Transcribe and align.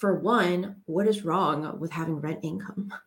for 0.00 0.18
one, 0.18 0.76
what 0.86 1.06
is 1.06 1.24
wrong 1.24 1.78
with 1.78 1.92
having 1.92 2.20
rent 2.20 2.40
income? 2.42 2.92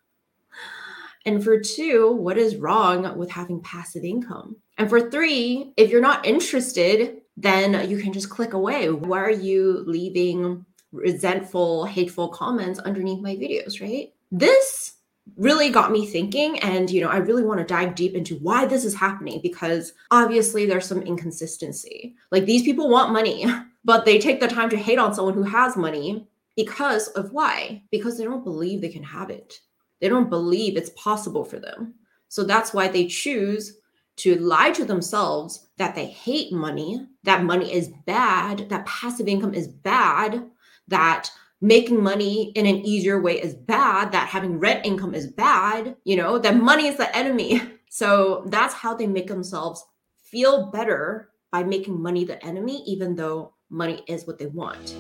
And 1.25 1.41
for 1.41 1.57
two, 1.57 2.11
what 2.11 2.37
is 2.37 2.57
wrong 2.57 3.17
with 3.17 3.31
having 3.31 3.61
passive 3.61 4.03
income? 4.03 4.57
And 4.77 4.89
for 4.89 5.09
three, 5.09 5.71
if 5.77 5.89
you're 5.89 6.01
not 6.01 6.25
interested, 6.25 7.21
then 7.37 7.89
you 7.89 7.97
can 7.97 8.11
just 8.11 8.29
click 8.29 8.51
away. 8.51 8.91
Why 8.91 9.21
are 9.21 9.31
you 9.31 9.85
leaving 9.87 10.65
resentful, 10.91 11.85
hateful 11.85 12.27
comments 12.27 12.79
underneath 12.79 13.21
my 13.21 13.37
videos, 13.37 13.79
right? 13.79 14.13
This 14.33 14.95
really 15.37 15.69
got 15.69 15.93
me 15.93 16.05
thinking 16.05 16.59
and 16.59 16.91
you 16.91 16.99
know 16.99 17.07
i 17.07 17.15
really 17.15 17.45
want 17.45 17.57
to 17.57 17.65
dive 17.65 17.95
deep 17.95 18.13
into 18.13 18.35
why 18.39 18.65
this 18.65 18.83
is 18.83 18.93
happening 18.93 19.39
because 19.41 19.93
obviously 20.11 20.65
there's 20.65 20.85
some 20.85 21.01
inconsistency 21.01 22.13
like 22.29 22.43
these 22.45 22.63
people 22.63 22.89
want 22.89 23.13
money 23.13 23.45
but 23.85 24.03
they 24.03 24.19
take 24.19 24.41
the 24.41 24.47
time 24.49 24.69
to 24.69 24.75
hate 24.75 24.99
on 24.99 25.13
someone 25.13 25.33
who 25.33 25.43
has 25.43 25.77
money 25.77 26.27
because 26.55 27.07
of 27.09 27.31
why 27.31 27.81
because 27.91 28.17
they 28.17 28.23
don't 28.23 28.43
believe 28.43 28.81
they 28.81 28.89
can 28.89 29.03
have 29.03 29.29
it 29.29 29.59
they 30.01 30.09
don't 30.09 30.29
believe 30.29 30.75
it's 30.75 30.91
possible 30.91 31.43
for 31.43 31.59
them 31.59 31.93
so 32.27 32.43
that's 32.43 32.73
why 32.73 32.87
they 32.87 33.07
choose 33.07 33.77
to 34.15 34.35
lie 34.35 34.71
to 34.71 34.85
themselves 34.85 35.69
that 35.77 35.95
they 35.95 36.05
hate 36.05 36.51
money 36.51 37.07
that 37.23 37.43
money 37.43 37.73
is 37.73 37.91
bad 38.05 38.69
that 38.69 38.85
passive 38.85 39.27
income 39.27 39.53
is 39.53 39.67
bad 39.67 40.43
that 40.87 41.29
making 41.63 42.03
money 42.03 42.51
in 42.55 42.65
an 42.65 42.85
easier 42.85 43.21
way 43.21 43.41
is 43.41 43.55
bad, 43.55 44.11
that 44.11 44.27
having 44.27 44.59
rent 44.59 44.85
income 44.85 45.15
is 45.15 45.27
bad, 45.27 45.95
you 46.03 46.17
know, 46.17 46.37
that 46.37 46.57
money 46.57 46.87
is 46.87 46.97
the 46.97 47.15
enemy. 47.15 47.61
So 47.93 48.43
that's 48.47 48.73
how 48.73 48.95
they 48.95 49.05
make 49.05 49.27
themselves 49.27 49.85
feel 50.19 50.71
better 50.71 51.29
by 51.51 51.61
making 51.63 52.01
money 52.01 52.25
the 52.25 52.43
enemy, 52.43 52.83
even 52.87 53.15
though 53.15 53.53
money 53.69 54.03
is 54.07 54.25
what 54.25 54.39
they 54.39 54.47
want. 54.47 54.95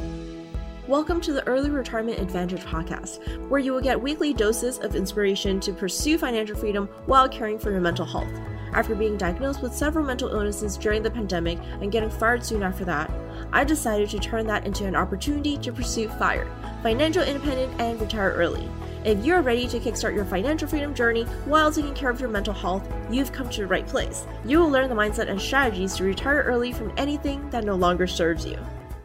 Welcome 0.89 1.21
to 1.21 1.31
the 1.31 1.47
Early 1.47 1.69
Retirement 1.69 2.19
Advantage 2.19 2.59
podcast, 2.65 3.47
where 3.47 3.61
you 3.61 3.71
will 3.71 3.79
get 3.79 4.01
weekly 4.01 4.33
doses 4.33 4.79
of 4.79 4.97
inspiration 4.97 5.61
to 5.61 5.71
pursue 5.71 6.17
financial 6.17 6.57
freedom 6.57 6.89
while 7.05 7.29
caring 7.29 7.57
for 7.57 7.71
your 7.71 7.79
mental 7.79 8.05
health. 8.05 8.27
After 8.73 8.93
being 8.93 9.15
diagnosed 9.15 9.61
with 9.61 9.73
several 9.73 10.03
mental 10.03 10.27
illnesses 10.27 10.75
during 10.75 11.01
the 11.01 11.09
pandemic 11.09 11.57
and 11.79 11.89
getting 11.89 12.09
fired 12.09 12.45
soon 12.45 12.63
after 12.63 12.83
that, 12.83 13.09
I 13.53 13.63
decided 13.63 14.09
to 14.09 14.19
turn 14.19 14.45
that 14.47 14.65
into 14.65 14.85
an 14.85 14.93
opportunity 14.93 15.57
to 15.59 15.71
pursue 15.71 16.09
FIRE, 16.09 16.51
financial 16.83 17.23
independence, 17.23 17.73
and 17.79 18.01
retire 18.01 18.33
early. 18.33 18.67
If 19.05 19.23
you're 19.23 19.41
ready 19.41 19.69
to 19.69 19.79
kickstart 19.79 20.13
your 20.13 20.25
financial 20.25 20.67
freedom 20.67 20.93
journey 20.93 21.23
while 21.45 21.71
taking 21.71 21.93
care 21.93 22.09
of 22.09 22.19
your 22.19 22.27
mental 22.29 22.53
health, 22.53 22.85
you've 23.09 23.31
come 23.31 23.49
to 23.51 23.61
the 23.61 23.67
right 23.67 23.87
place. 23.87 24.27
You 24.43 24.59
will 24.59 24.69
learn 24.69 24.89
the 24.89 24.95
mindset 24.95 25.29
and 25.29 25.41
strategies 25.41 25.95
to 25.95 26.03
retire 26.03 26.43
early 26.43 26.73
from 26.73 26.91
anything 26.97 27.49
that 27.51 27.63
no 27.63 27.75
longer 27.75 28.05
serves 28.05 28.45
you. 28.45 28.59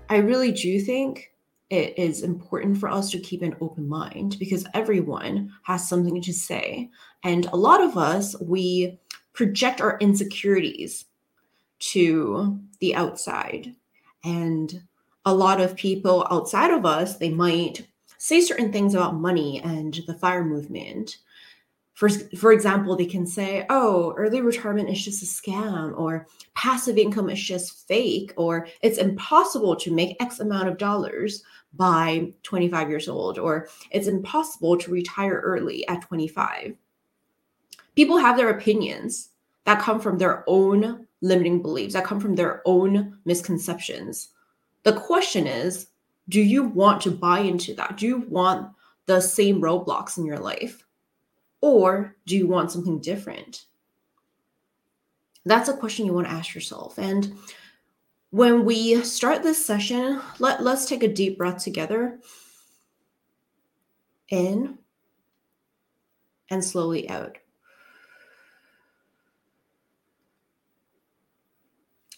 I 0.09 0.17
really 0.17 0.51
do 0.51 0.81
think 0.81 1.31
it 1.71 1.99
is 1.99 2.23
important 2.23 2.79
for 2.79 2.89
us 2.89 3.11
to 3.11 3.19
keep 3.19 3.43
an 3.43 3.57
open 3.61 3.87
mind 3.89 4.39
because 4.39 4.67
everyone 4.73 5.53
has 5.65 5.87
something 5.87 6.21
to 6.23 6.33
say. 6.33 6.91
And 7.23 7.47
a 7.47 7.57
lot 7.57 7.83
of 7.83 7.99
us, 7.99 8.35
we 8.41 8.99
project 9.35 9.81
our 9.81 9.99
insecurities 9.99 11.05
to 11.81 12.59
the 12.81 12.95
outside. 12.95 13.75
And 14.25 14.83
a 15.25 15.35
lot 15.35 15.61
of 15.61 15.77
people 15.77 16.27
outside 16.31 16.71
of 16.71 16.87
us, 16.87 17.19
they 17.19 17.31
might 17.31 17.87
say 18.17 18.41
certain 18.41 18.73
things 18.73 18.95
about 18.95 19.15
money 19.15 19.61
and 19.63 20.01
the 20.07 20.15
fire 20.15 20.45
movement. 20.45 21.19
For, 21.99 22.09
for 22.09 22.53
example, 22.53 22.95
they 22.95 23.07
can 23.07 23.27
say, 23.27 23.67
oh, 23.71 24.15
early 24.17 24.41
retirement 24.41 24.89
is 24.89 25.05
just 25.05 25.21
a 25.23 25.27
scam, 25.27 25.99
or 25.99 26.29
passive 26.55 26.97
income 26.97 27.29
is 27.29 27.43
just 27.43 27.89
fake, 27.89 28.33
or 28.37 28.69
it's 28.83 28.99
impossible 28.99 29.75
to 29.77 29.93
make 29.93 30.17
X 30.23 30.39
amount 30.39 30.69
of 30.69 30.79
dollars 30.79 31.43
by 31.75 32.33
25 32.45 32.89
years 32.89 33.09
old, 33.09 33.37
or 33.39 33.69
it's 33.91 34.07
impossible 34.07 34.79
to 34.79 34.93
retire 34.93 35.41
early 35.45 35.87
at 35.89 36.03
25 36.03 36.77
people 37.99 38.17
have 38.17 38.37
their 38.37 38.51
opinions 38.51 39.31
that 39.65 39.83
come 39.83 39.99
from 39.99 40.19
their 40.19 40.45
own 40.47 41.05
limiting 41.21 41.61
beliefs, 41.61 41.95
that 41.95 42.05
come 42.05 42.21
from 42.21 42.37
their 42.37 42.63
own 42.65 43.19
misconceptions. 43.25 44.29
The 44.85 44.93
question 44.93 45.49
is 45.49 45.89
do 46.29 46.41
you 46.41 46.63
want 46.63 47.01
to 47.03 47.11
buy 47.11 47.41
into 47.41 47.75
that? 47.75 47.97
Do 47.97 48.07
you 48.07 48.19
want 48.29 48.71
the 49.07 49.21
same 49.21 49.61
roadblocks 49.61 50.17
in 50.17 50.25
your 50.25 50.39
life? 50.39 50.85
Or 51.61 52.17
do 52.27 52.37
you 52.37 52.47
want 52.47 52.71
something 52.71 53.01
different? 53.01 53.65
That's 55.45 55.69
a 55.69 55.77
question 55.77 56.07
you 56.07 56.13
want 56.13 56.27
to 56.27 56.33
ask 56.33 56.55
yourself. 56.55 56.99
And 56.99 57.37
when 58.31 58.65
we 58.65 59.03
start 59.03 59.43
this 59.43 59.65
session, 59.65 60.21
let, 60.39 60.63
let's 60.63 60.87
take 60.87 61.03
a 61.03 61.13
deep 61.13 61.39
breath 61.39 61.63
together. 61.63 62.21
In 64.29 64.79
and 66.51 66.65
slowly 66.65 67.09
out. 67.09 67.39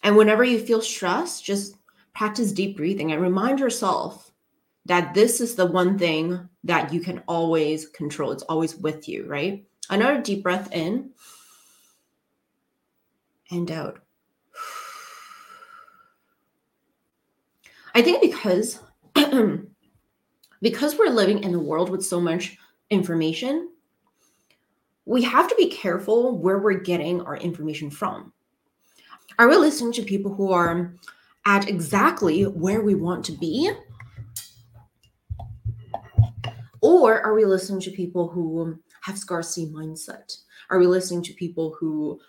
And 0.03 0.17
whenever 0.17 0.43
you 0.43 0.59
feel 0.59 0.81
stressed, 0.81 1.45
just 1.45 1.75
practice 2.13 2.51
deep 2.51 2.75
breathing 2.75 3.11
and 3.11 3.21
remind 3.21 3.59
yourself 3.59 4.30
that 4.85 5.13
this 5.13 5.41
is 5.41 5.55
the 5.55 5.65
one 5.65 5.97
thing 5.97 6.49
that 6.63 6.93
you 6.93 6.99
can 6.99 7.23
always 7.27 7.87
control. 7.89 8.31
It's 8.31 8.43
always 8.43 8.75
with 8.75 9.07
you, 9.07 9.25
right? 9.27 9.63
Another 9.89 10.21
deep 10.21 10.43
breath 10.43 10.71
in 10.71 11.11
and 13.51 13.69
out. 13.71 13.99
I 17.93 18.01
think 18.01 18.21
because 18.21 18.79
because 20.61 20.97
we're 20.97 21.09
living 21.09 21.43
in 21.43 21.53
a 21.53 21.59
world 21.59 21.89
with 21.89 22.05
so 22.05 22.21
much 22.21 22.57
information, 22.89 23.69
we 25.05 25.21
have 25.23 25.49
to 25.49 25.55
be 25.55 25.69
careful 25.69 26.37
where 26.37 26.59
we're 26.59 26.79
getting 26.79 27.21
our 27.21 27.35
information 27.35 27.89
from 27.89 28.31
are 29.39 29.49
we 29.49 29.55
listening 29.55 29.91
to 29.93 30.03
people 30.03 30.33
who 30.33 30.51
are 30.51 30.93
at 31.45 31.67
exactly 31.67 32.43
where 32.43 32.81
we 32.81 32.95
want 32.95 33.25
to 33.25 33.31
be? 33.31 33.71
Or 36.81 37.21
are 37.21 37.33
we 37.33 37.45
listening 37.45 37.81
to 37.81 37.91
people 37.91 38.27
who 38.27 38.79
have 39.01 39.17
scarcity 39.17 39.67
mindset? 39.67 40.37
Are 40.69 40.79
we 40.79 40.87
listening 40.87 41.23
to 41.23 41.33
people 41.33 41.75
who 41.79 42.19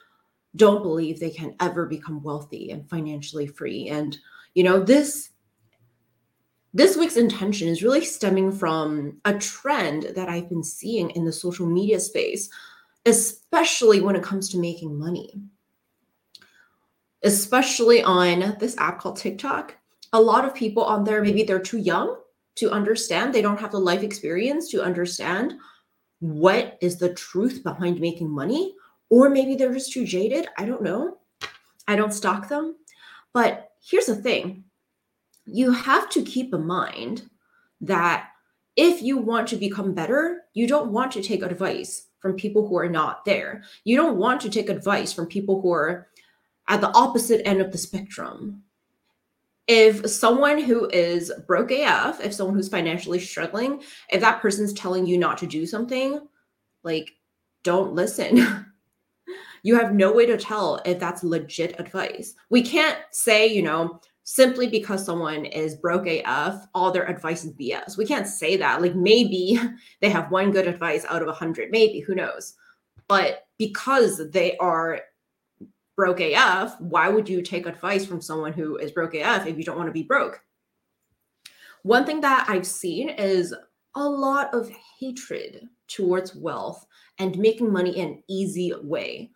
don't 0.57 0.83
believe 0.83 1.19
they 1.19 1.31
can 1.31 1.55
ever 1.61 1.87
become 1.87 2.23
wealthy 2.23 2.71
and 2.71 2.89
financially 2.89 3.47
free? 3.47 3.89
And 3.89 4.17
you 4.55 4.65
know, 4.65 4.81
this 4.81 5.31
this 6.75 6.97
week's 6.97 7.17
intention 7.17 7.69
is 7.69 7.83
really 7.83 8.05
stemming 8.05 8.53
from 8.53 9.21
a 9.25 9.39
trend 9.39 10.05
that 10.15 10.29
I've 10.29 10.49
been 10.49 10.65
seeing 10.65 11.11
in 11.11 11.25
the 11.25 11.33
social 11.33 11.67
media 11.67 12.01
space, 12.01 12.49
especially 13.05 14.01
when 14.01 14.17
it 14.17 14.23
comes 14.23 14.49
to 14.51 14.59
making 14.59 14.99
money 14.99 15.35
especially 17.23 18.03
on 18.03 18.57
this 18.59 18.77
app 18.79 18.99
called 18.99 19.17
TikTok. 19.17 19.77
A 20.13 20.21
lot 20.21 20.45
of 20.45 20.55
people 20.55 20.83
on 20.83 21.05
there, 21.05 21.23
maybe 21.23 21.43
they're 21.43 21.59
too 21.59 21.79
young 21.79 22.17
to 22.57 22.71
understand, 22.71 23.33
they 23.33 23.43
don't 23.43 23.61
have 23.61 23.73
the 23.73 23.79
life 23.79 24.03
experience 24.03 24.71
to 24.71 24.83
understand 24.83 25.55
what 26.21 26.79
is 26.81 26.99
the 26.99 27.15
truth 27.15 27.63
behind 27.63 28.01
making 28.01 28.31
money, 28.31 28.75
or 29.11 29.29
maybe 29.29 29.55
they're 29.55 29.73
just 29.73 29.93
too 29.93 30.05
jaded. 30.05 30.47
I 30.57 30.65
don't 30.65 30.83
know. 30.83 31.19
I 31.89 31.97
don't 31.97 32.15
stalk 32.15 32.49
them. 32.49 32.77
But 33.33 33.71
here's 33.83 34.07
the 34.07 34.17
thing 34.17 34.65
you 35.45 35.73
have 35.73 36.09
to 36.11 36.23
keep 36.23 36.55
in 36.55 36.65
mind 36.65 37.29
that 37.81 38.29
if 38.77 39.03
you 39.03 39.19
want 39.19 39.49
to 39.49 39.57
become 39.57 39.93
better, 39.93 40.43
you 40.55 40.67
don't 40.67 40.93
want 40.93 41.13
to 41.13 41.23
take 41.23 41.43
advice 41.43 42.07
from 42.21 42.35
people 42.35 42.67
who 42.67 42.77
are 42.77 42.89
not 42.89 43.25
there. 43.25 43.65
You 43.85 43.97
don't 43.97 44.17
want 44.17 44.41
to 44.43 44.49
take 44.49 44.71
advice 44.71 45.13
from 45.13 45.27
people 45.27 45.61
who 45.61 45.73
are 45.73 46.09
at 46.69 46.81
the 46.81 46.95
opposite 46.95 47.43
end 47.45 47.61
of 47.61 47.73
the 47.73 47.79
spectrum. 47.79 48.63
If 49.69 50.09
someone 50.11 50.61
who 50.61 50.89
is 50.91 51.33
broke 51.47 51.71
AF, 51.71 52.21
if 52.21 52.35
someone 52.35 52.57
who's 52.57 52.69
financially 52.69 53.21
struggling, 53.21 53.83
if 54.11 54.21
that 54.21 54.43
person's 54.43 54.73
telling 54.73 55.07
you 55.07 55.17
not 55.19 55.39
to 55.39 55.47
do 55.47 55.67
something, 55.67 56.21
like 56.83 57.13
don't 57.63 57.95
listen. 57.95 58.67
you 59.63 59.77
have 59.77 59.95
no 59.95 60.13
way 60.13 60.27
to 60.27 60.37
tell 60.37 60.81
if 60.85 60.99
that's 60.99 61.23
legit 61.23 61.79
advice. 61.79 62.35
We 62.51 62.63
can't 62.63 62.99
say, 63.13 63.47
you 63.47 63.63
know, 63.63 64.01
simply 64.25 64.69
because 64.69 65.05
someone 65.05 65.45
is 65.45 65.77
broke 65.77 66.07
AF, 66.07 66.67
all 66.75 66.91
their 66.91 67.09
advice 67.09 67.45
is 67.45 67.53
BS. 67.53 67.97
We 67.97 68.07
can't 68.07 68.27
say 68.27 68.57
that. 68.57 68.83
Like 68.83 68.95
maybe 68.95 69.59
they 70.01 70.11
have 70.11 70.31
one 70.31 70.51
good 70.51 70.67
advice 70.67 71.05
out 71.09 71.23
of 71.23 71.29
a 71.29 71.33
hundred, 71.33 71.71
maybe, 71.71 72.01
who 72.01 72.15
knows? 72.15 72.55
But 73.09 73.47
because 73.59 74.31
they 74.31 74.57
are 74.57 75.01
broke 75.97 76.21
AF, 76.21 76.81
why 76.81 77.09
would 77.09 77.29
you 77.29 77.43
take 77.43 77.67
advice 77.67 78.05
from 78.05 78.21
someone 78.21 78.53
who 78.53 78.77
is 78.77 78.93
broke 78.93 79.15
AF 79.15 79.47
if 79.47 79.59
you 79.59 79.65
don't 79.65 79.77
want 79.77 79.89
to 79.89 79.93
be 79.93 80.03
broke? 80.03 80.41
One 81.83 82.07
thing 82.07 82.21
that 82.21 82.47
I've 82.49 82.67
seen 82.67 83.09
is 83.09 83.55
a 83.95 84.09
lot 84.09 84.55
of 84.55 84.71
hatred 84.99 85.69
towards 85.89 86.35
wealth 86.35 86.87
and 87.19 87.37
making 87.39 87.73
money 87.73 87.99
in 87.99 88.09
an 88.09 88.23
easy 88.29 88.73
way. 88.83 89.31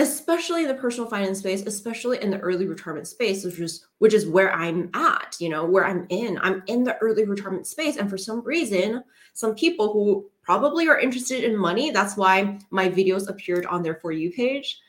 especially 0.00 0.62
in 0.62 0.68
the 0.68 0.74
personal 0.74 1.08
finance 1.08 1.38
space, 1.38 1.62
especially 1.66 2.22
in 2.22 2.30
the 2.30 2.38
early 2.38 2.66
retirement 2.66 3.06
space, 3.06 3.44
which 3.44 3.58
is 3.60 3.86
which 3.98 4.14
is 4.14 4.26
where 4.26 4.52
I'm 4.52 4.90
at, 4.94 5.36
you 5.38 5.48
know, 5.48 5.64
where 5.66 5.84
I'm 5.84 6.06
in. 6.08 6.38
I'm 6.42 6.62
in 6.66 6.84
the 6.84 6.96
early 6.98 7.24
retirement 7.24 7.66
space. 7.66 7.96
And 7.96 8.08
for 8.08 8.16
some 8.16 8.42
reason, 8.42 9.04
some 9.34 9.54
people 9.54 9.92
who 9.92 10.30
probably 10.42 10.88
are 10.88 10.98
interested 10.98 11.44
in 11.44 11.56
money, 11.56 11.90
that's 11.90 12.16
why 12.16 12.58
my 12.70 12.88
videos 12.88 13.28
appeared 13.28 13.66
on 13.66 13.82
their 13.82 13.96
For 13.96 14.12
You 14.12 14.30
page. 14.32 14.80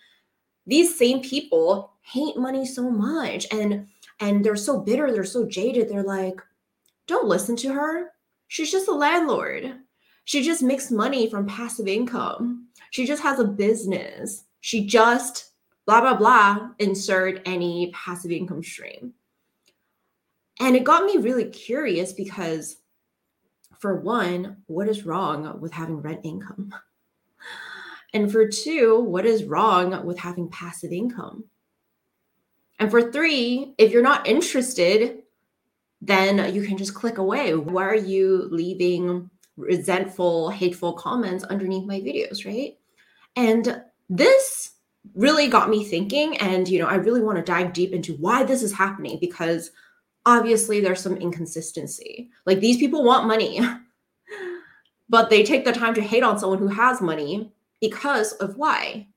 These 0.67 0.97
same 0.97 1.21
people 1.21 1.93
hate 2.01 2.37
money 2.37 2.65
so 2.65 2.89
much 2.89 3.47
and 3.51 3.87
and 4.19 4.45
they're 4.45 4.55
so 4.55 4.79
bitter, 4.79 5.11
they're 5.11 5.23
so 5.23 5.47
jaded. 5.47 5.89
They're 5.89 6.03
like, 6.03 6.39
don't 7.07 7.27
listen 7.27 7.55
to 7.57 7.73
her. 7.73 8.11
She's 8.47 8.71
just 8.71 8.87
a 8.87 8.93
landlord. 8.93 9.77
She 10.25 10.43
just 10.43 10.61
makes 10.61 10.91
money 10.91 11.27
from 11.27 11.47
passive 11.47 11.87
income. 11.87 12.67
She 12.91 13.07
just 13.07 13.23
has 13.23 13.39
a 13.39 13.45
business. 13.45 14.43
She 14.59 14.85
just 14.85 15.51
blah, 15.85 16.01
blah, 16.01 16.15
blah, 16.15 16.69
insert 16.79 17.41
any 17.45 17.91
passive 17.93 18.31
income 18.31 18.63
stream. 18.63 19.13
And 20.59 20.75
it 20.75 20.83
got 20.83 21.05
me 21.05 21.17
really 21.17 21.45
curious 21.45 22.13
because, 22.13 22.77
for 23.79 23.99
one, 23.99 24.57
what 24.67 24.87
is 24.87 25.05
wrong 25.05 25.59
with 25.59 25.73
having 25.73 26.01
rent 26.01 26.21
income? 26.23 26.73
And 28.13 28.31
for 28.31 28.47
two, 28.47 28.99
what 28.99 29.25
is 29.25 29.45
wrong 29.45 30.05
with 30.05 30.19
having 30.19 30.49
passive 30.49 30.91
income? 30.91 31.45
And 32.79 32.89
for 32.89 33.11
three, 33.11 33.73
if 33.77 33.91
you're 33.91 34.01
not 34.01 34.27
interested, 34.27 35.23
then 36.01 36.53
you 36.53 36.63
can 36.63 36.77
just 36.77 36.95
click 36.95 37.19
away. 37.19 37.53
Why 37.53 37.83
are 37.83 37.95
you 37.95 38.47
leaving 38.51 39.29
resentful, 39.55 40.49
hateful 40.49 40.93
comments 40.93 41.43
underneath 41.43 41.85
my 41.85 41.99
videos, 41.99 42.45
right? 42.45 42.77
And 43.35 43.83
this 44.09 44.71
really 45.15 45.47
got 45.47 45.69
me 45.69 45.83
thinking. 45.83 46.37
And, 46.37 46.67
you 46.67 46.79
know, 46.79 46.87
I 46.87 46.95
really 46.95 47.21
want 47.21 47.37
to 47.37 47.43
dive 47.43 47.73
deep 47.73 47.93
into 47.93 48.15
why 48.15 48.43
this 48.43 48.63
is 48.63 48.73
happening 48.73 49.19
because 49.21 49.71
obviously 50.25 50.81
there's 50.81 51.01
some 51.01 51.17
inconsistency. 51.17 52.29
Like 52.45 52.59
these 52.59 52.77
people 52.77 53.03
want 53.03 53.27
money, 53.27 53.59
but 55.09 55.29
they 55.29 55.43
take 55.43 55.65
the 55.65 55.71
time 55.71 55.93
to 55.93 56.01
hate 56.01 56.23
on 56.23 56.39
someone 56.39 56.59
who 56.59 56.67
has 56.67 57.01
money 57.01 57.51
because 57.81 58.33
of 58.33 58.55
why? 58.55 59.07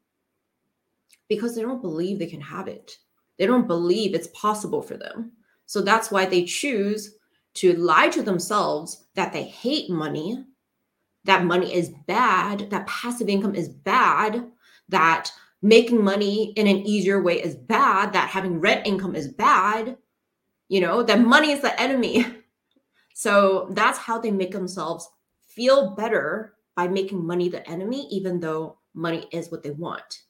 Because 1.28 1.54
they 1.54 1.62
don't 1.62 1.82
believe 1.82 2.18
they 2.18 2.26
can 2.26 2.40
have 2.40 2.66
it. 2.66 2.96
They 3.38 3.46
don't 3.46 3.68
believe 3.68 4.14
it's 4.14 4.28
possible 4.28 4.82
for 4.82 4.96
them. 4.96 5.32
So 5.66 5.80
that's 5.80 6.10
why 6.10 6.24
they 6.24 6.44
choose 6.44 7.14
to 7.54 7.74
lie 7.74 8.08
to 8.08 8.22
themselves 8.22 9.06
that 9.14 9.32
they 9.32 9.44
hate 9.44 9.90
money, 9.90 10.44
that 11.24 11.44
money 11.44 11.72
is 11.72 11.92
bad, 12.06 12.70
that 12.70 12.86
passive 12.86 13.28
income 13.28 13.54
is 13.54 13.68
bad, 13.68 14.44
that 14.88 15.30
making 15.62 16.02
money 16.02 16.52
in 16.52 16.66
an 16.66 16.78
easier 16.86 17.22
way 17.22 17.40
is 17.42 17.54
bad, 17.54 18.12
that 18.12 18.28
having 18.28 18.60
rent 18.60 18.86
income 18.86 19.14
is 19.14 19.28
bad, 19.28 19.96
you 20.68 20.80
know, 20.80 21.02
that 21.02 21.20
money 21.20 21.52
is 21.52 21.60
the 21.60 21.80
enemy. 21.80 22.26
So 23.16 23.68
that's 23.70 23.96
how 23.96 24.18
they 24.18 24.32
make 24.32 24.50
themselves 24.50 25.08
feel 25.46 25.90
better 25.90 26.54
by 26.76 26.88
making 26.88 27.24
money 27.24 27.48
the 27.48 27.68
enemy, 27.68 28.08
even 28.10 28.40
though 28.40 28.78
money 28.94 29.26
is 29.32 29.50
what 29.50 29.62
they 29.62 29.70
want. 29.70 30.22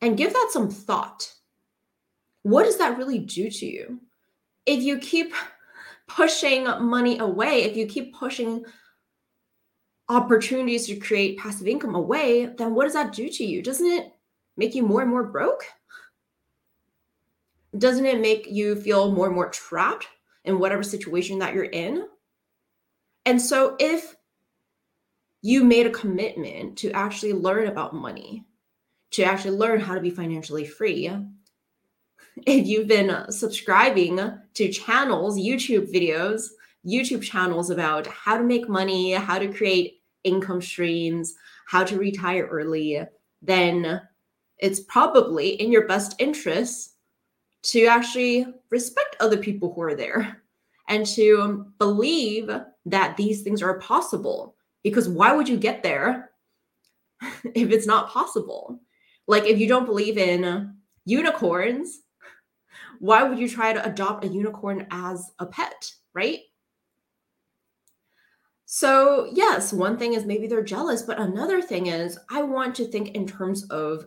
And 0.00 0.16
give 0.16 0.32
that 0.32 0.50
some 0.52 0.70
thought. 0.70 1.32
What 2.42 2.64
does 2.64 2.78
that 2.78 2.98
really 2.98 3.18
do 3.18 3.50
to 3.50 3.66
you? 3.66 4.00
if 4.66 4.82
you 4.82 4.98
keep 4.98 5.32
pushing 6.08 6.64
money 6.64 7.18
away, 7.18 7.62
if 7.62 7.76
you 7.76 7.86
keep 7.86 8.14
pushing 8.14 8.64
opportunities 10.08 10.86
to 10.86 10.96
create 10.96 11.38
passive 11.38 11.66
income 11.66 11.94
away, 11.94 12.46
then 12.46 12.74
what 12.74 12.84
does 12.84 12.94
that 12.94 13.12
do 13.12 13.28
to 13.28 13.44
you? 13.44 13.62
Doesn't 13.62 13.86
it 13.86 14.12
make 14.56 14.74
you 14.74 14.82
more 14.82 15.02
and 15.02 15.10
more 15.10 15.24
broke? 15.24 15.64
Doesn't 17.78 18.06
it 18.06 18.20
make 18.20 18.46
you 18.48 18.76
feel 18.76 19.10
more 19.12 19.26
and 19.26 19.34
more 19.34 19.50
trapped 19.50 20.06
in 20.44 20.58
whatever 20.58 20.82
situation 20.82 21.38
that 21.40 21.54
you're 21.54 21.64
in? 21.64 22.06
And 23.24 23.40
so 23.40 23.76
if 23.80 24.15
you 25.46 25.62
made 25.62 25.86
a 25.86 25.90
commitment 25.90 26.76
to 26.76 26.90
actually 26.90 27.32
learn 27.32 27.68
about 27.68 27.94
money, 27.94 28.44
to 29.12 29.22
actually 29.22 29.56
learn 29.56 29.78
how 29.78 29.94
to 29.94 30.00
be 30.00 30.10
financially 30.10 30.66
free, 30.66 31.08
if 32.46 32.66
you've 32.66 32.88
been 32.88 33.30
subscribing 33.30 34.18
to 34.54 34.72
channels, 34.72 35.38
YouTube 35.38 35.94
videos, 35.94 36.48
YouTube 36.84 37.22
channels 37.22 37.70
about 37.70 38.08
how 38.08 38.36
to 38.36 38.42
make 38.42 38.68
money, 38.68 39.12
how 39.12 39.38
to 39.38 39.52
create 39.52 40.02
income 40.24 40.60
streams, 40.60 41.36
how 41.68 41.84
to 41.84 41.96
retire 41.96 42.46
early, 42.46 43.00
then 43.40 44.02
it's 44.58 44.80
probably 44.80 45.50
in 45.50 45.70
your 45.70 45.86
best 45.86 46.16
interest 46.18 46.96
to 47.62 47.86
actually 47.86 48.46
respect 48.70 49.14
other 49.20 49.36
people 49.36 49.72
who 49.72 49.82
are 49.82 49.94
there 49.94 50.42
and 50.88 51.06
to 51.06 51.66
believe 51.78 52.50
that 52.84 53.16
these 53.16 53.42
things 53.42 53.62
are 53.62 53.78
possible. 53.78 54.55
Because 54.86 55.08
why 55.08 55.34
would 55.34 55.48
you 55.48 55.56
get 55.56 55.82
there 55.82 56.30
if 57.56 57.72
it's 57.72 57.88
not 57.88 58.08
possible? 58.08 58.78
Like, 59.26 59.42
if 59.42 59.58
you 59.58 59.66
don't 59.66 59.84
believe 59.84 60.16
in 60.16 60.76
unicorns, 61.04 62.02
why 63.00 63.24
would 63.24 63.36
you 63.36 63.48
try 63.48 63.72
to 63.72 63.84
adopt 63.84 64.24
a 64.24 64.28
unicorn 64.28 64.86
as 64.92 65.32
a 65.40 65.46
pet, 65.46 65.90
right? 66.14 66.38
So, 68.66 69.28
yes, 69.32 69.72
one 69.72 69.98
thing 69.98 70.14
is 70.14 70.24
maybe 70.24 70.46
they're 70.46 70.62
jealous, 70.62 71.02
but 71.02 71.18
another 71.18 71.60
thing 71.60 71.88
is 71.88 72.16
I 72.30 72.42
want 72.42 72.76
to 72.76 72.86
think 72.86 73.08
in 73.16 73.26
terms 73.26 73.68
of 73.70 74.06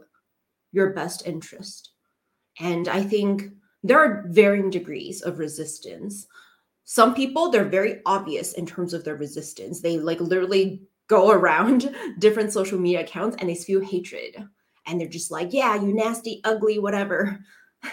your 0.72 0.94
best 0.94 1.28
interest. 1.28 1.92
And 2.58 2.88
I 2.88 3.04
think 3.04 3.50
there 3.84 4.00
are 4.00 4.24
varying 4.30 4.70
degrees 4.70 5.24
of 5.24 5.40
resistance. 5.40 6.26
Some 6.92 7.14
people, 7.14 7.52
they're 7.52 7.70
very 7.70 8.02
obvious 8.08 8.54
in 8.54 8.66
terms 8.66 8.96
of 8.96 9.04
their 9.04 9.16
resistance. 9.16 9.80
They 9.80 10.00
like 10.00 10.20
literally 10.20 10.82
go 11.06 11.30
around 11.30 11.96
different 12.18 12.52
social 12.52 12.80
media 12.80 13.02
accounts 13.02 13.38
and 13.40 13.48
they 13.48 13.54
spew 13.54 13.80
hatred. 13.80 14.36
And 14.88 15.00
they're 15.00 15.08
just 15.08 15.30
like, 15.30 15.54
yeah, 15.54 15.76
you 15.76 15.94
nasty, 15.94 16.42
ugly, 16.44 16.80
whatever 16.80 17.42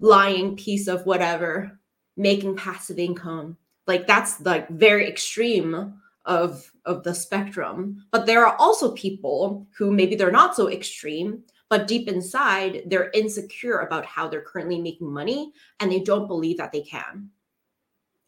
lying 0.00 0.56
piece 0.56 0.88
of 0.88 1.06
whatever, 1.06 1.78
making 2.16 2.56
passive 2.56 2.98
income. 2.98 3.56
Like 3.86 4.08
that's 4.08 4.40
like 4.40 4.68
very 4.68 5.08
extreme 5.08 5.94
of 6.24 6.68
of 6.86 7.04
the 7.04 7.14
spectrum. 7.14 8.04
But 8.10 8.26
there 8.26 8.44
are 8.44 8.56
also 8.56 8.96
people 8.96 9.64
who 9.78 9.92
maybe 9.92 10.16
they're 10.16 10.32
not 10.32 10.56
so 10.56 10.68
extreme, 10.68 11.44
but 11.68 11.86
deep 11.86 12.08
inside 12.08 12.82
they're 12.86 13.12
insecure 13.14 13.78
about 13.78 14.04
how 14.04 14.26
they're 14.26 14.40
currently 14.40 14.80
making 14.80 15.12
money 15.12 15.52
and 15.78 15.92
they 15.92 16.00
don't 16.00 16.26
believe 16.26 16.56
that 16.56 16.72
they 16.72 16.82
can. 16.82 17.30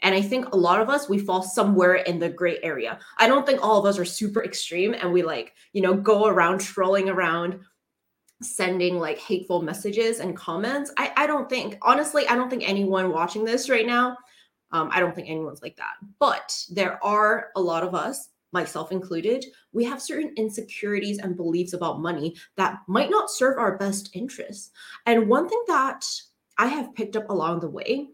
And 0.02 0.14
I 0.14 0.22
think 0.22 0.52
a 0.52 0.56
lot 0.56 0.80
of 0.80 0.88
us, 0.88 1.08
we 1.08 1.18
fall 1.18 1.42
somewhere 1.42 1.96
in 1.96 2.18
the 2.18 2.28
gray 2.28 2.58
area. 2.62 2.98
I 3.18 3.26
don't 3.26 3.44
think 3.44 3.62
all 3.62 3.78
of 3.78 3.86
us 3.86 3.98
are 3.98 4.04
super 4.04 4.44
extreme 4.44 4.94
and 4.94 5.12
we 5.12 5.22
like, 5.22 5.54
you 5.72 5.82
know, 5.82 5.94
go 5.94 6.26
around 6.26 6.60
trolling 6.60 7.08
around 7.08 7.60
sending 8.40 8.98
like 8.98 9.18
hateful 9.18 9.62
messages 9.62 10.20
and 10.20 10.36
comments. 10.36 10.92
I, 10.96 11.12
I 11.16 11.26
don't 11.26 11.50
think, 11.50 11.76
honestly, 11.82 12.28
I 12.28 12.36
don't 12.36 12.48
think 12.48 12.68
anyone 12.68 13.10
watching 13.10 13.44
this 13.44 13.68
right 13.68 13.86
now, 13.86 14.16
um, 14.70 14.90
I 14.92 15.00
don't 15.00 15.14
think 15.14 15.28
anyone's 15.28 15.62
like 15.62 15.76
that. 15.76 15.94
But 16.20 16.56
there 16.70 17.02
are 17.04 17.48
a 17.56 17.60
lot 17.60 17.82
of 17.82 17.96
us, 17.96 18.28
myself 18.52 18.92
included, 18.92 19.44
we 19.72 19.84
have 19.84 20.00
certain 20.00 20.32
insecurities 20.36 21.18
and 21.18 21.36
beliefs 21.36 21.72
about 21.72 22.00
money 22.00 22.36
that 22.56 22.78
might 22.86 23.10
not 23.10 23.30
serve 23.30 23.58
our 23.58 23.76
best 23.76 24.10
interests. 24.14 24.70
And 25.06 25.28
one 25.28 25.48
thing 25.48 25.62
that 25.66 26.06
I 26.56 26.66
have 26.66 26.94
picked 26.94 27.16
up 27.16 27.28
along 27.30 27.60
the 27.60 27.68
way, 27.68 28.10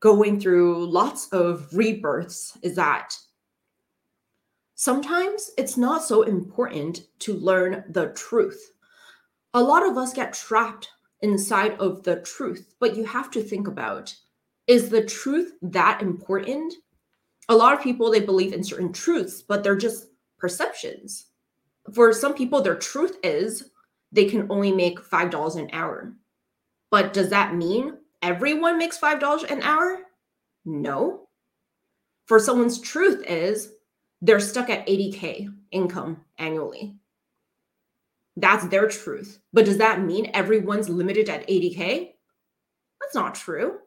going 0.00 0.40
through 0.40 0.86
lots 0.86 1.28
of 1.28 1.68
rebirths, 1.72 2.56
is 2.62 2.76
that 2.76 3.16
sometimes 4.74 5.50
it's 5.58 5.76
not 5.76 6.04
so 6.04 6.22
important 6.22 7.02
to 7.20 7.34
learn 7.34 7.84
the 7.90 8.08
truth 8.10 8.72
a 9.54 9.62
lot 9.62 9.84
of 9.84 9.96
us 9.96 10.12
get 10.12 10.32
trapped 10.32 10.88
inside 11.22 11.72
of 11.80 12.02
the 12.02 12.20
truth, 12.20 12.74
but 12.78 12.96
you 12.96 13.04
have 13.04 13.30
to 13.32 13.42
think 13.42 13.66
about 13.66 14.14
is 14.66 14.90
the 14.90 15.04
truth 15.04 15.54
that 15.62 16.02
important? 16.02 16.74
A 17.48 17.56
lot 17.56 17.72
of 17.72 17.82
people 17.82 18.10
they 18.10 18.20
believe 18.20 18.52
in 18.52 18.62
certain 18.62 18.92
truths, 18.92 19.40
but 19.40 19.64
they're 19.64 19.76
just 19.76 20.08
perceptions. 20.38 21.26
For 21.94 22.12
some 22.12 22.34
people, 22.34 22.60
their 22.60 22.76
truth 22.76 23.16
is 23.22 23.70
they 24.12 24.26
can 24.26 24.46
only 24.50 24.70
make 24.70 25.00
$5 25.00 25.56
an 25.56 25.70
hour. 25.72 26.12
But 26.90 27.14
does 27.14 27.30
that 27.30 27.54
mean 27.54 27.96
everyone 28.22 28.78
makes 28.78 28.98
$5 28.98 29.50
an 29.50 29.62
hour? 29.62 30.00
No. 30.64 31.28
For 32.26 32.38
someone's 32.38 32.80
truth 32.80 33.24
is 33.26 33.72
they're 34.20 34.40
stuck 34.40 34.70
at 34.70 34.86
80K 34.86 35.48
income 35.70 36.24
annually. 36.38 36.96
That's 38.36 38.66
their 38.66 38.88
truth. 38.88 39.40
But 39.52 39.64
does 39.64 39.78
that 39.78 40.02
mean 40.02 40.30
everyone's 40.34 40.88
limited 40.88 41.28
at 41.28 41.48
80K? 41.48 42.10
That's 43.00 43.14
not 43.14 43.34
true. 43.34 43.78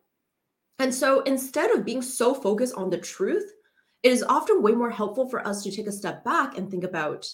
And 0.79 0.93
so 0.93 1.21
instead 1.21 1.71
of 1.71 1.85
being 1.85 2.01
so 2.01 2.33
focused 2.33 2.75
on 2.75 2.89
the 2.89 2.97
truth, 2.97 3.51
it 4.03 4.11
is 4.11 4.23
often 4.23 4.63
way 4.63 4.71
more 4.71 4.89
helpful 4.89 5.29
for 5.29 5.45
us 5.47 5.63
to 5.63 5.71
take 5.71 5.87
a 5.87 5.91
step 5.91 6.23
back 6.25 6.57
and 6.57 6.69
think 6.69 6.83
about 6.83 7.31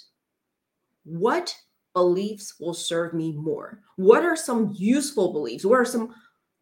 what 1.06 1.56
beliefs 1.94 2.56
will 2.60 2.74
serve 2.74 3.14
me 3.14 3.32
more? 3.32 3.82
What 3.96 4.24
are 4.24 4.36
some 4.36 4.72
useful 4.76 5.32
beliefs? 5.32 5.66
What 5.66 5.80
are 5.80 5.86
some 5.86 6.14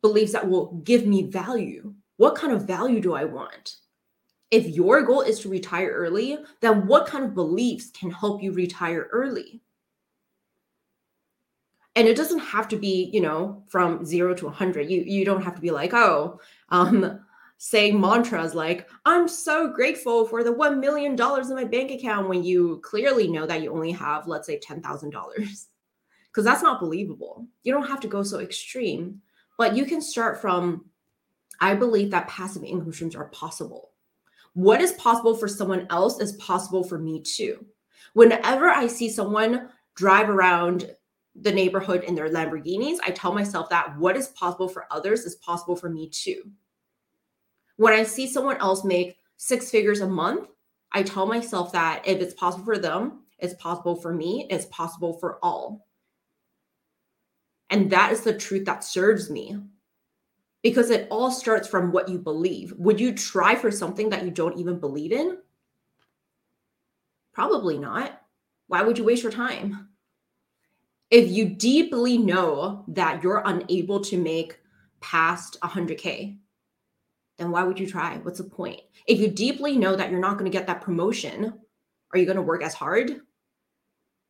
beliefs 0.08 0.34
that 0.34 0.48
will 0.48 0.74
give 0.84 1.06
me 1.08 1.24
value? 1.24 1.94
What 2.18 2.36
kind 2.36 2.54
of 2.54 2.68
value 2.68 3.02
do 3.02 3.14
I 3.14 3.26
want? 3.26 3.78
If 4.52 4.68
your 4.68 5.02
goal 5.02 5.22
is 5.22 5.40
to 5.40 5.50
retire 5.50 5.92
early, 5.92 6.38
then 6.62 6.86
what 6.86 7.08
kind 7.08 7.26
of 7.26 7.34
beliefs 7.34 7.90
can 7.90 8.12
help 8.12 8.44
you 8.44 8.52
retire 8.52 9.10
early? 9.12 9.62
And 11.96 12.08
it 12.08 12.18
doesn't 12.18 12.40
have 12.40 12.68
to 12.68 12.78
be, 12.78 13.10
you 13.12 13.22
know, 13.22 13.64
from 13.68 14.06
zero 14.06 14.34
to 14.36 14.46
100. 14.46 14.90
You, 14.90 15.02
you 15.02 15.26
don't 15.26 15.42
have 15.42 15.56
to 15.56 15.62
be 15.62 15.72
like, 15.72 15.94
oh, 15.94 16.40
um, 16.70 17.20
saying 17.58 18.00
mantras 18.00 18.54
like, 18.54 18.88
I'm 19.06 19.28
so 19.28 19.70
grateful 19.70 20.28
for 20.28 20.44
the 20.44 20.54
$1 20.54 20.80
million 20.80 21.14
in 21.14 21.56
my 21.56 21.64
bank 21.64 21.92
account 21.92 22.30
when 22.30 22.44
you 22.44 22.82
clearly 22.84 23.28
know 23.28 23.48
that 23.48 23.62
you 23.62 23.74
only 23.74 23.94
have, 23.94 24.28
let's 24.28 24.46
say, 24.46 24.60
$10,000. 24.60 25.66
Because 26.28 26.44
that's 26.44 26.64
not 26.64 26.82
believable. 26.82 27.48
You 27.64 27.74
don't 27.74 27.88
have 27.88 28.02
to 28.02 28.10
go 28.10 28.22
so 28.22 28.40
extreme, 28.40 29.22
but 29.58 29.76
you 29.76 29.86
can 29.86 30.02
start 30.02 30.42
from, 30.42 30.86
I 31.62 31.76
believe 31.76 32.12
that 32.12 32.28
passive 32.28 32.64
income 32.64 32.92
streams 32.94 33.16
are 33.16 33.30
possible. 33.30 33.92
What 34.54 34.82
is 34.82 34.94
possible 34.94 35.36
for 35.36 35.48
someone 35.48 35.88
else 35.90 36.20
is 36.20 36.34
possible 36.34 36.84
for 36.84 36.98
me 36.98 37.22
too. 37.22 37.66
Whenever 38.14 38.70
I 38.70 38.88
see 38.88 39.10
someone 39.10 39.70
drive 39.96 40.30
around 40.30 40.90
the 41.36 41.52
neighborhood 41.52 42.04
in 42.04 42.16
their 42.16 42.30
Lamborghinis, 42.30 42.98
I 43.06 43.12
tell 43.12 43.34
myself 43.34 43.70
that 43.70 43.98
what 43.98 44.16
is 44.16 44.30
possible 44.30 44.70
for 44.70 44.86
others 44.92 45.26
is 45.26 45.36
possible 45.36 45.76
for 45.76 45.90
me 45.90 46.10
too. 46.10 46.50
When 47.76 47.94
I 47.94 48.04
see 48.04 48.28
someone 48.28 48.58
else 48.58 48.86
make 48.86 49.18
six 49.36 49.70
figures 49.70 50.00
a 50.00 50.08
month, 50.08 50.48
I 50.94 51.04
tell 51.04 51.26
myself 51.26 51.74
that 51.74 52.04
if 52.08 52.22
it's 52.22 52.34
possible 52.34 52.64
for 52.64 52.78
them, 52.78 53.24
it's 53.38 53.56
possible 53.56 53.98
for 53.98 54.14
me, 54.14 54.48
it's 54.50 54.68
possible 54.68 55.20
for 55.20 55.40
all. 55.44 55.85
And 57.70 57.92
that 57.92 58.12
is 58.12 58.22
the 58.22 58.38
truth 58.38 58.66
that 58.66 58.84
serves 58.84 59.30
me 59.30 59.58
because 60.62 60.90
it 60.90 61.08
all 61.12 61.32
starts 61.32 61.68
from 61.68 61.92
what 61.92 62.10
you 62.10 62.18
believe. 62.18 62.74
Would 62.78 63.00
you 63.00 63.14
try 63.14 63.56
for 63.56 63.72
something 63.72 64.10
that 64.10 64.24
you 64.24 64.32
don't 64.32 64.58
even 64.58 64.80
believe 64.80 65.12
in? 65.12 65.38
Probably 67.34 67.78
not. 67.78 68.22
Why 68.68 68.82
would 68.82 68.98
you 68.98 69.04
waste 69.04 69.24
your 69.24 69.32
time? 69.32 69.90
If 71.12 71.30
you 71.30 71.46
deeply 71.46 72.18
know 72.18 72.84
that 72.88 73.22
you're 73.22 73.44
unable 73.46 74.00
to 74.02 74.18
make 74.18 74.60
past 75.02 75.60
100K, 75.62 76.38
then 77.38 77.52
why 77.52 77.64
would 77.64 77.80
you 77.80 77.86
try? 77.86 78.18
What's 78.18 78.40
the 78.40 78.46
point? 78.46 78.82
If 79.06 79.20
you 79.20 79.28
deeply 79.28 79.78
know 79.78 79.96
that 79.96 80.10
you're 80.10 80.20
not 80.20 80.38
going 80.38 80.50
to 80.50 80.58
get 80.58 80.66
that 80.68 80.82
promotion, 80.82 81.54
are 82.12 82.18
you 82.18 82.26
going 82.26 82.38
to 82.38 82.42
work 82.42 82.64
as 82.64 82.74
hard? 82.74 83.20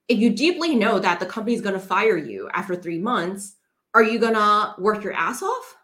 If 0.07 0.19
you 0.19 0.29
deeply 0.29 0.75
know 0.75 0.99
that 0.99 1.19
the 1.19 1.25
company 1.25 1.55
is 1.55 1.61
going 1.61 1.73
to 1.73 1.79
fire 1.79 2.17
you 2.17 2.49
after 2.53 2.75
three 2.75 2.99
months, 2.99 3.55
are 3.93 4.03
you 4.03 4.19
going 4.19 4.33
to 4.33 4.75
work 4.77 5.03
your 5.03 5.13
ass 5.13 5.41
off? 5.41 5.75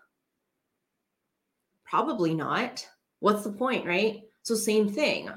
Probably 1.86 2.34
not. 2.34 2.88
What's 3.20 3.44
the 3.44 3.52
point, 3.52 3.86
right? 3.86 4.22
So, 4.44 4.56
same 4.56 4.90
thing 4.90 5.30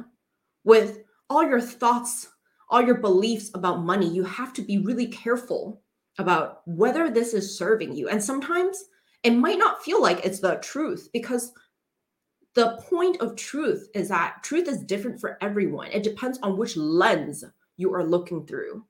with 0.65 1.01
all 1.29 1.43
your 1.43 1.61
thoughts, 1.61 2.29
all 2.71 2.83
your 2.83 2.99
beliefs 2.99 3.51
about 3.55 3.85
money, 3.85 4.09
you 4.09 4.25
have 4.25 4.53
to 4.55 4.63
be 4.63 4.79
really 4.79 5.07
careful 5.07 5.83
about 6.19 6.63
whether 6.67 7.11
this 7.11 7.35
is 7.35 7.59
serving 7.59 7.95
you. 7.95 8.09
And 8.09 8.23
sometimes 8.23 8.85
it 9.23 9.33
might 9.33 9.59
not 9.59 9.83
feel 9.83 10.01
like 10.01 10.25
it's 10.25 10.41
the 10.41 10.57
truth 10.57 11.09
because 11.13 11.53
the 12.55 12.79
point 12.89 13.21
of 13.21 13.37
truth 13.37 13.89
is 13.95 14.09
that 14.09 14.43
truth 14.43 14.69
is 14.69 14.85
different 14.85 15.21
for 15.21 15.39
everyone. 15.41 15.89
It 15.89 16.03
depends 16.03 16.39
on 16.43 16.57
which 16.57 16.77
lens 16.77 17.45
you 17.77 17.95
are 17.95 18.05
looking 18.05 18.47
through. 18.47 18.85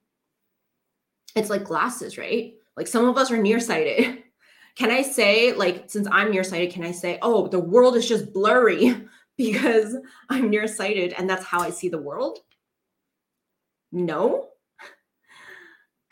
It's 1.34 1.50
like 1.50 1.64
glasses, 1.64 2.18
right? 2.18 2.54
Like 2.76 2.86
some 2.86 3.06
of 3.06 3.16
us 3.16 3.30
are 3.30 3.36
nearsighted. 3.36 4.22
Can 4.76 4.90
I 4.90 5.02
say, 5.02 5.52
like, 5.52 5.84
since 5.86 6.08
I'm 6.10 6.32
nearsighted, 6.32 6.72
can 6.72 6.82
I 6.82 6.90
say, 6.90 7.20
oh, 7.22 7.46
the 7.46 7.60
world 7.60 7.94
is 7.94 8.08
just 8.08 8.32
blurry 8.32 9.06
because 9.36 9.96
I'm 10.28 10.50
nearsighted 10.50 11.12
and 11.12 11.30
that's 11.30 11.44
how 11.44 11.60
I 11.60 11.70
see 11.70 11.88
the 11.88 12.02
world? 12.02 12.40
No, 13.92 14.48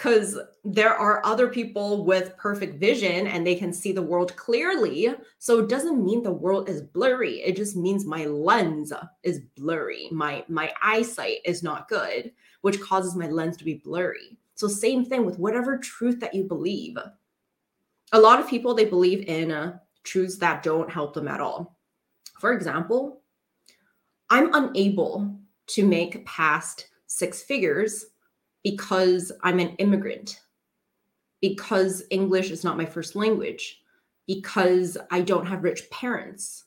because 0.02 0.36
there 0.64 0.92
are 0.92 1.24
other 1.24 1.46
people 1.46 2.04
with 2.04 2.36
perfect 2.36 2.80
vision 2.80 3.28
and 3.28 3.46
they 3.46 3.54
can 3.54 3.72
see 3.72 3.92
the 3.92 4.02
world 4.02 4.34
clearly. 4.34 5.14
So 5.38 5.60
it 5.60 5.68
doesn't 5.68 6.04
mean 6.04 6.24
the 6.24 6.32
world 6.32 6.68
is 6.68 6.82
blurry. 6.82 7.40
It 7.42 7.54
just 7.54 7.76
means 7.76 8.04
my 8.04 8.24
lens 8.24 8.92
is 9.22 9.42
blurry. 9.56 10.08
My 10.10 10.44
my 10.48 10.72
eyesight 10.82 11.38
is 11.44 11.62
not 11.62 11.88
good, 11.88 12.32
which 12.62 12.80
causes 12.80 13.14
my 13.14 13.28
lens 13.28 13.56
to 13.58 13.64
be 13.64 13.74
blurry. 13.74 14.36
So 14.56 14.66
same 14.66 15.04
thing 15.04 15.24
with 15.24 15.38
whatever 15.38 15.78
truth 15.78 16.18
that 16.18 16.34
you 16.34 16.42
believe. 16.44 16.96
A 18.10 18.20
lot 18.20 18.40
of 18.40 18.48
people 18.48 18.74
they 18.74 18.84
believe 18.84 19.28
in 19.28 19.52
uh, 19.52 19.78
truths 20.02 20.36
that 20.38 20.64
don't 20.64 20.90
help 20.90 21.14
them 21.14 21.28
at 21.28 21.40
all. 21.40 21.78
For 22.40 22.52
example, 22.52 23.22
I'm 24.30 24.52
unable 24.52 25.38
to 25.68 25.86
make 25.86 26.26
past 26.26 26.88
six 27.06 27.44
figures 27.44 28.06
because 28.62 29.32
I'm 29.42 29.58
an 29.58 29.70
immigrant, 29.76 30.40
because 31.40 32.02
English 32.10 32.50
is 32.50 32.64
not 32.64 32.76
my 32.76 32.86
first 32.86 33.16
language, 33.16 33.80
because 34.26 34.96
I 35.10 35.22
don't 35.22 35.46
have 35.46 35.64
rich 35.64 35.90
parents, 35.90 36.64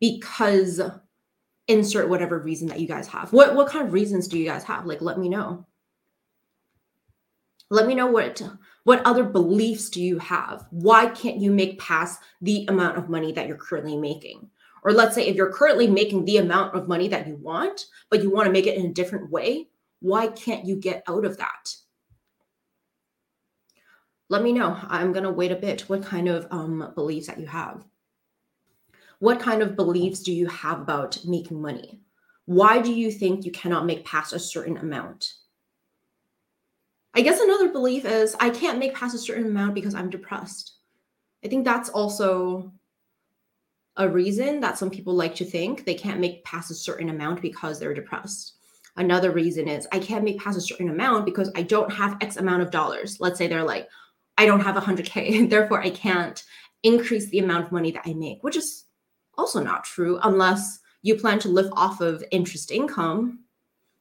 because 0.00 0.80
insert 1.68 2.08
whatever 2.08 2.38
reason 2.38 2.68
that 2.68 2.80
you 2.80 2.86
guys 2.86 3.08
have. 3.08 3.32
What 3.32 3.54
what 3.54 3.68
kind 3.68 3.86
of 3.86 3.92
reasons 3.92 4.28
do 4.28 4.38
you 4.38 4.46
guys 4.46 4.64
have? 4.64 4.86
Like 4.86 5.02
let 5.02 5.18
me 5.18 5.28
know. 5.28 5.66
Let 7.70 7.86
me 7.86 7.94
know 7.94 8.06
what 8.06 8.42
what 8.84 9.04
other 9.04 9.24
beliefs 9.24 9.90
do 9.90 10.00
you 10.00 10.18
have? 10.20 10.66
Why 10.70 11.06
can't 11.06 11.40
you 11.40 11.50
make 11.50 11.80
past 11.80 12.20
the 12.40 12.64
amount 12.68 12.96
of 12.96 13.08
money 13.08 13.32
that 13.32 13.48
you're 13.48 13.56
currently 13.56 13.96
making? 13.96 14.48
Or 14.84 14.92
let's 14.92 15.16
say 15.16 15.26
if 15.26 15.34
you're 15.34 15.52
currently 15.52 15.88
making 15.88 16.24
the 16.24 16.36
amount 16.36 16.76
of 16.76 16.86
money 16.86 17.08
that 17.08 17.26
you 17.26 17.34
want, 17.34 17.86
but 18.08 18.22
you 18.22 18.30
want 18.30 18.46
to 18.46 18.52
make 18.52 18.68
it 18.68 18.78
in 18.78 18.86
a 18.86 18.94
different 18.94 19.32
way, 19.32 19.66
why 20.00 20.28
can't 20.28 20.64
you 20.64 20.76
get 20.76 21.02
out 21.08 21.24
of 21.24 21.38
that? 21.38 21.74
Let 24.28 24.42
me 24.42 24.52
know. 24.52 24.76
I'm 24.88 25.12
going 25.12 25.24
to 25.24 25.30
wait 25.30 25.52
a 25.52 25.56
bit. 25.56 25.82
What 25.82 26.04
kind 26.04 26.28
of 26.28 26.46
um, 26.50 26.92
beliefs 26.94 27.28
that 27.28 27.38
you 27.38 27.46
have? 27.46 27.84
What 29.18 29.40
kind 29.40 29.62
of 29.62 29.76
beliefs 29.76 30.20
do 30.20 30.32
you 30.32 30.46
have 30.48 30.80
about 30.80 31.18
making 31.24 31.60
money? 31.60 32.00
Why 32.44 32.80
do 32.80 32.92
you 32.92 33.10
think 33.10 33.44
you 33.44 33.52
cannot 33.52 33.86
make 33.86 34.04
past 34.04 34.32
a 34.32 34.38
certain 34.38 34.76
amount? 34.76 35.32
I 37.14 37.22
guess 37.22 37.40
another 37.40 37.70
belief 37.70 38.04
is 38.04 38.36
I 38.38 38.50
can't 38.50 38.78
make 38.78 38.94
past 38.94 39.14
a 39.14 39.18
certain 39.18 39.46
amount 39.46 39.74
because 39.74 39.94
I'm 39.94 40.10
depressed. 40.10 40.74
I 41.44 41.48
think 41.48 41.64
that's 41.64 41.88
also 41.88 42.72
a 43.96 44.08
reason 44.08 44.60
that 44.60 44.76
some 44.76 44.90
people 44.90 45.14
like 45.14 45.34
to 45.36 45.44
think 45.44 45.84
they 45.84 45.94
can't 45.94 46.20
make 46.20 46.44
past 46.44 46.70
a 46.70 46.74
certain 46.74 47.08
amount 47.08 47.40
because 47.40 47.78
they're 47.78 47.94
depressed. 47.94 48.55
Another 48.96 49.30
reason 49.30 49.68
is 49.68 49.86
I 49.92 49.98
can't 49.98 50.24
make 50.24 50.40
past 50.40 50.56
a 50.56 50.60
certain 50.60 50.88
amount 50.88 51.26
because 51.26 51.50
I 51.54 51.62
don't 51.62 51.92
have 51.92 52.16
X 52.20 52.36
amount 52.36 52.62
of 52.62 52.70
dollars. 52.70 53.18
Let's 53.20 53.38
say 53.38 53.46
they're 53.46 53.62
like, 53.62 53.88
I 54.38 54.46
don't 54.46 54.60
have 54.60 54.76
100K, 54.76 55.50
therefore 55.50 55.82
I 55.82 55.90
can't 55.90 56.42
increase 56.82 57.28
the 57.28 57.38
amount 57.40 57.66
of 57.66 57.72
money 57.72 57.90
that 57.92 58.02
I 58.06 58.14
make, 58.14 58.42
which 58.42 58.56
is 58.56 58.84
also 59.36 59.62
not 59.62 59.84
true 59.84 60.18
unless 60.22 60.80
you 61.02 61.14
plan 61.16 61.38
to 61.40 61.48
live 61.48 61.70
off 61.72 62.00
of 62.00 62.24
interest 62.30 62.70
income, 62.70 63.40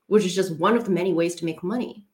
which 0.07 0.25
is 0.25 0.35
just 0.35 0.57
one 0.57 0.77
of 0.77 0.85
the 0.85 0.91
many 0.91 1.13
ways 1.13 1.35
to 1.35 1.45
make 1.45 1.63
money. 1.63 2.05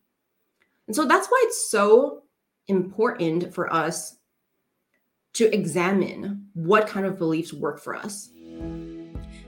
And 0.87 0.95
so 0.95 1.05
that's 1.05 1.27
why 1.27 1.41
it's 1.45 1.69
so 1.69 2.23
important 2.67 3.53
for 3.53 3.71
us 3.71 4.17
to 5.33 5.53
examine 5.53 6.47
what 6.53 6.87
kind 6.87 7.05
of 7.05 7.17
beliefs 7.17 7.53
work 7.53 7.79
for 7.79 7.95
us. 7.95 8.29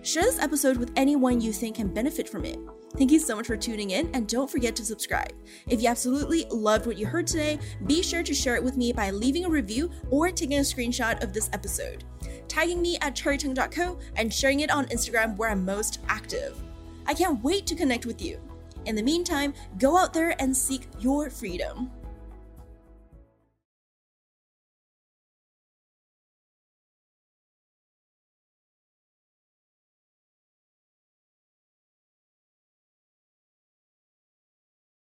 Share 0.04 0.24
this 0.24 0.40
episode 0.40 0.76
with 0.76 0.92
anyone 0.98 1.40
you 1.40 1.54
think 1.54 1.78
can 1.78 1.88
benefit 1.88 2.28
from 2.28 2.44
it. 2.44 2.60
Thank 2.98 3.10
you 3.10 3.20
so 3.20 3.38
much 3.38 3.48
for 3.48 3.56
tuning 3.56 3.92
in, 3.92 4.10
and 4.14 4.28
don't 4.28 4.52
forget 4.52 4.76
to 4.76 4.84
subscribe. 4.84 5.32
If 5.70 5.82
you 5.82 5.88
absolutely 5.88 6.46
loved 6.52 6.86
what 6.86 6.98
you 6.98 7.06
heard 7.06 7.26
today, 7.26 7.58
be 7.88 8.04
sure 8.04 8.22
to 8.22 8.34
share 8.34 8.58
it 8.58 8.64
with 8.64 8.76
me 8.76 8.92
by 8.92 9.12
leaving 9.12 9.46
a 9.46 9.50
review 9.50 9.90
or 10.10 10.30
taking 10.30 10.58
a 10.58 10.62
screenshot 10.62 11.24
of 11.24 11.32
this 11.32 11.50
episode, 11.54 12.04
tagging 12.50 12.82
me 12.82 12.98
at 13.00 13.16
cherrytung.co, 13.16 13.98
and 14.18 14.34
sharing 14.34 14.60
it 14.60 14.72
on 14.72 14.88
Instagram 14.88 15.38
where 15.38 15.50
I'm 15.50 15.64
most 15.64 16.02
active. 16.10 16.62
I 17.06 17.14
can't 17.14 17.42
wait 17.42 17.66
to 17.68 17.76
connect 17.76 18.06
with 18.06 18.22
you. 18.22 18.42
In 18.86 18.98
the 18.98 19.04
meantime, 19.04 19.54
go 19.78 19.98
out 19.98 20.14
there 20.14 20.36
and 20.42 20.56
seek 20.56 20.86
your 21.00 21.30
freedom. 21.30 21.90